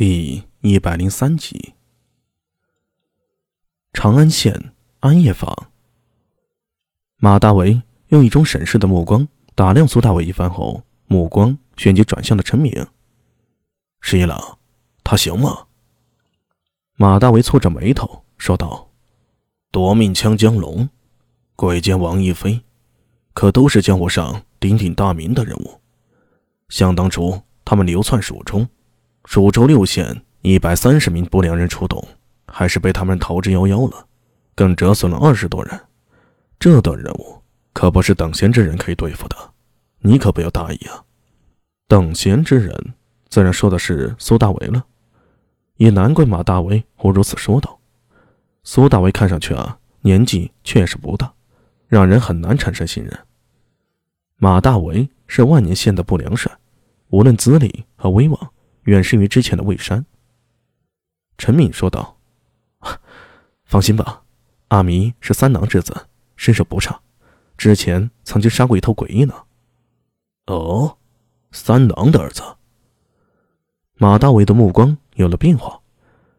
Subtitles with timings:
[0.00, 1.74] 第一百零三集，
[3.92, 5.70] 长安县安业坊。
[7.18, 12.86] 马大为用一种审视的目光打量苏大伟一番后，目光旋即转向了陈明。
[14.00, 14.58] 十一郎，
[15.04, 15.66] 他行吗？
[16.96, 18.90] 马大为蹙着眉头说道
[19.70, 20.88] ：“夺命枪江龙，
[21.56, 22.62] 鬼剑王一飞，
[23.34, 25.78] 可都是江湖上鼎鼎大名的人物。
[26.70, 28.66] 想当初，他们流窜蜀中。”
[29.30, 32.04] 蜀州六县一百三十名不良人出动，
[32.48, 34.08] 还是被他们逃之夭夭了，
[34.56, 35.80] 更折损了二十多人。
[36.58, 37.40] 这段任务
[37.72, 39.36] 可不是等闲之人可以对付的，
[40.00, 41.04] 你可不要大意啊！
[41.86, 42.94] 等闲之人，
[43.28, 44.84] 自然说的是苏大为了。
[45.76, 47.78] 也难怪马大为会如此说道。
[48.64, 51.32] 苏大为看上去啊，年纪确实不大，
[51.86, 53.16] 让人很难产生信任。
[54.38, 56.50] 马大为是万年县的不良帅，
[57.10, 58.50] 无论资历和威望。
[58.84, 60.04] 远胜于之前的魏山。
[61.38, 62.18] 陈敏说道
[63.64, 64.24] ：“放心吧，
[64.68, 67.00] 阿弥是三郎之子，身手不差，
[67.56, 69.34] 之前曾经杀过一头诡异呢。”
[70.46, 70.98] 哦，
[71.52, 72.42] 三郎的儿子。
[73.94, 75.80] 马大伟的目光有了变化，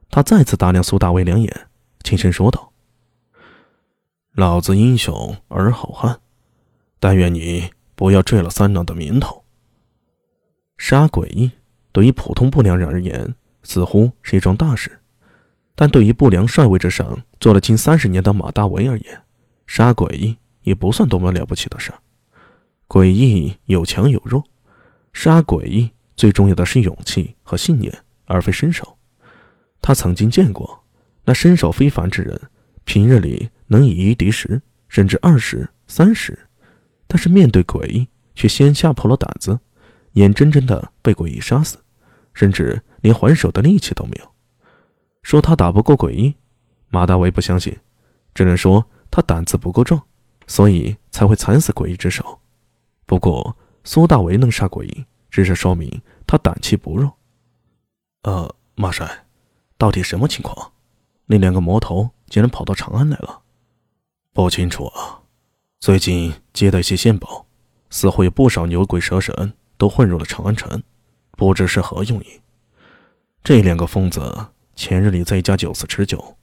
[0.10, 1.70] 他再次打量苏大伟两眼，
[2.04, 2.74] 轻声说道
[4.34, 6.22] ：“老子英雄儿好汉，
[7.00, 9.46] 但愿你不要坠了三郎的名头。
[10.78, 11.52] 杀诡异。”
[11.92, 14.90] 对于普通不良人而言，似乎是一桩大事；
[15.76, 19.22] 但对于不良帅位之上做了近三十年的马大为而言，
[19.68, 21.92] 杀诡异也不算多么了不起的事。
[22.88, 24.44] 诡异有强有弱，
[25.14, 28.98] 杀诡异最重要的是勇气和信念，而非身手。
[29.82, 30.84] 他曾经见过
[31.26, 32.40] 那身手非凡之人，
[32.84, 36.38] 平日里能以一敌十，甚至二十、三十，
[37.08, 39.60] 但是面对诡异却先吓破了胆子。
[40.14, 41.78] 眼睁睁的被诡异杀死，
[42.34, 44.32] 甚至连还手的力气都没有。
[45.24, 46.36] 说他打不过诡异，
[46.90, 47.78] 马大为不相信，
[48.34, 50.02] 只能说他胆子不够壮，
[50.48, 52.40] 所以才会惨死诡异之手。
[53.06, 57.18] 不过苏大为能杀诡异，只是说明他胆气不弱。
[58.24, 59.26] 呃，马帅，
[59.78, 60.72] 到底什么情况？
[61.26, 63.42] 那两个魔头竟然跑到长安来了？
[64.34, 65.22] 不清楚啊。
[65.80, 67.46] 最近接到一些线报，
[67.90, 69.54] 似乎有不少牛鬼蛇神。
[69.82, 70.84] 都混入了长安城，
[71.32, 72.40] 不知是何用意。
[73.44, 76.38] 这两个疯子前日里在一家酒肆吃酒，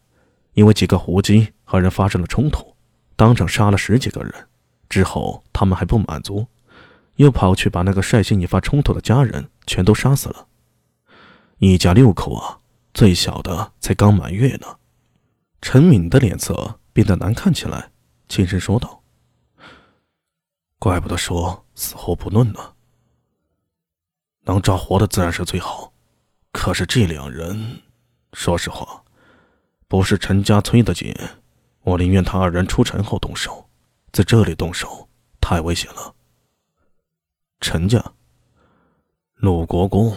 [0.54, 2.75] 因为几个胡姬和人发生了冲突，
[3.15, 4.34] 当场杀了十几个人。
[4.88, 6.48] 之后他们还不满足，
[7.15, 10.48] 又跑去把那个率先引发冲突的家人全都杀死了。
[11.59, 12.59] 一家六口啊，
[12.93, 14.66] 最小的才刚满月呢。
[15.62, 17.93] 陈敏的脸色变得难看起来，
[18.28, 19.04] 轻声说道
[20.81, 22.72] ：“怪不得说死活不论呢。”
[24.48, 25.92] 能抓活的自然是最好，
[26.53, 27.82] 可是这两人，
[28.32, 29.04] 说实话，
[29.86, 31.14] 不是陈家催得紧，
[31.82, 33.69] 我宁愿他二人出城后动手，
[34.10, 36.14] 在这里动手太危险了。
[37.60, 38.03] 陈家，
[39.34, 40.16] 鲁国公，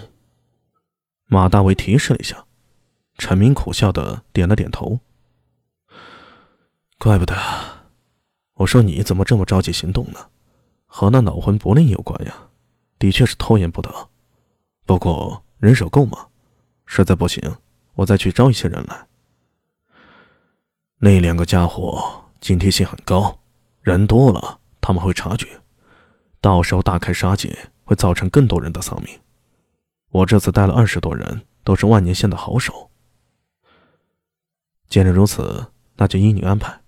[1.26, 2.46] 马大为提示了一下，
[3.18, 5.02] 陈明苦笑的点了点头。
[6.98, 7.36] 怪不得，
[8.54, 10.30] 我说你怎么这么着急行动呢？
[10.86, 12.48] 和那脑魂不灵有关呀，
[12.98, 14.10] 的确是拖延不得。
[14.92, 16.28] 不过人手够吗？
[16.86, 17.56] 实在不行，
[17.94, 19.08] 我再去招一些人来。
[20.98, 23.40] 那两个家伙警惕性很高，
[23.80, 25.48] 人多了他们会察觉，
[26.42, 29.18] 到时候大开杀戒，会造成更多人的丧命。
[30.10, 32.92] 我这次带了二十多人，都是万年县的好手。
[34.90, 36.82] 既然如此，那就依你安排。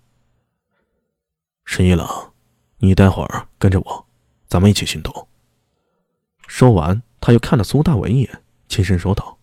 [1.63, 2.33] 十一郎，
[2.79, 4.05] 你待会儿跟着我，
[4.49, 5.29] 咱们一起行动。
[6.47, 7.01] 说完。
[7.25, 9.37] 他又看了苏大伟一眼，轻声说道：“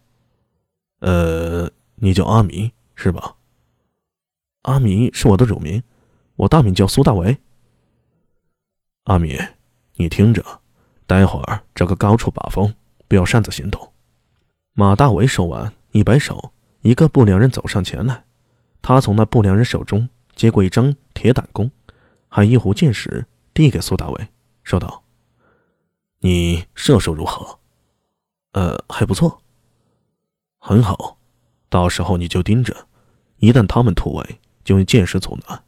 [1.00, 3.36] 呃，你叫阿弥是吧？
[4.64, 5.82] 阿弥是我的乳名，
[6.36, 7.38] 我大名叫苏大伟。
[9.04, 9.38] 阿弥，
[9.94, 10.44] 你听着，
[11.06, 12.74] 待会儿找个高处把风，
[13.08, 13.94] 不要擅自行动。”
[14.76, 18.24] 马大伟说完，一摆手，一个不良人走上前来。
[18.82, 20.06] 他从那不良人手中
[20.36, 21.70] 接过一张铁胆弓，
[22.28, 23.24] 还一壶箭矢，
[23.54, 24.28] 递给苏大伟，
[24.64, 25.02] 说道
[26.20, 27.58] ：“你射手如何？”
[28.52, 29.40] 呃，还不错，
[30.58, 31.16] 很好。
[31.68, 32.74] 到时候你就盯着，
[33.36, 35.62] 一旦他们突围，就用箭矢阻拦。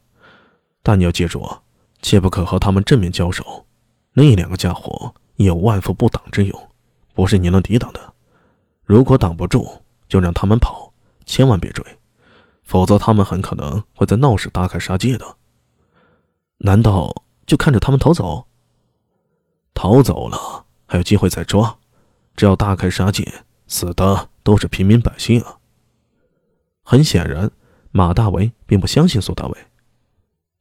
[0.83, 1.63] 但你要记住啊，
[2.03, 3.65] 切不可和他们正面交手。
[4.15, 6.71] 那两个家伙有万夫不挡之勇，
[7.15, 8.13] 不是你能抵挡的。
[8.85, 10.93] 如果挡不住，就让他们跑，
[11.25, 11.85] 千万别追，
[12.65, 15.37] 否则他们很可能会在闹市大开杀戒的。
[16.59, 18.47] 难道就看着他们逃走？
[19.73, 21.79] 逃走了还有机会再抓。
[22.35, 23.27] 只要大开杀戒，
[23.67, 25.59] 死的都是平民百姓啊。
[26.83, 27.51] 很显然，
[27.91, 29.59] 马大为并不相信苏大伟。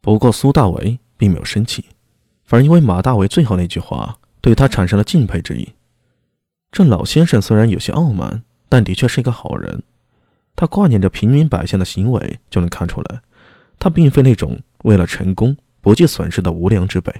[0.02, 1.86] 不过，苏大伟并没有生气，
[2.44, 5.74] 反而因为马大为最后那句话，对他产生了敬佩之意。
[6.72, 9.84] 这老先生虽然有些傲慢，但的确是一个好人。
[10.56, 13.22] 他挂念着平民百姓的行为，就能看出来，
[13.80, 17.14] 他并非那种为了成功不计损失的无良之辈。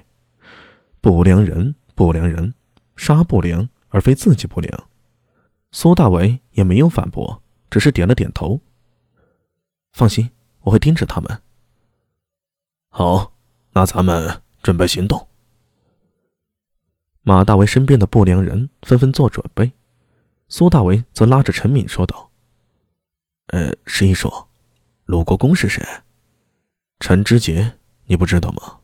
[1.00, 2.54] 不良人，不良人，
[2.96, 4.88] 杀不良，而非自己不良。
[5.70, 8.60] 苏大为也没有反驳，只是点了点头。
[9.92, 10.30] 放心，
[10.62, 11.42] 我会盯着他们。
[12.88, 13.32] 好，
[13.72, 15.28] 那咱们准备行动。
[17.22, 19.72] 马大为身边的不良人纷纷做准备，
[20.48, 22.30] 苏大为则拉着陈敏说道
[23.48, 24.30] ：“呃，十一叔，
[25.04, 25.82] 鲁国公是谁？
[27.00, 28.80] 陈知节，你不知道吗？”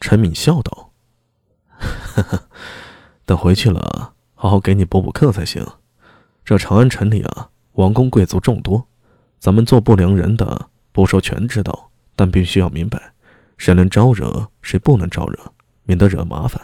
[0.00, 0.92] 陈敏笑道
[1.68, 2.48] ：“呵呵，
[3.24, 4.14] 等回去了，
[4.46, 5.66] 好好给你补补课才行。
[6.44, 8.86] 这长安城里啊，王公贵族众多，
[9.40, 13.12] 咱们做不良人的，不说全知道，但必须要明白，
[13.58, 15.36] 谁能招惹，谁不能招惹，
[15.82, 16.62] 免得惹麻烦。”